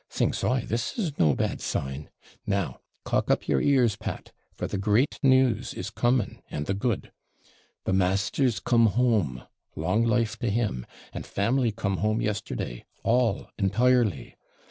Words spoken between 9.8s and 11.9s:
life to him! and family